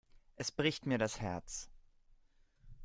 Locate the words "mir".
0.87-0.97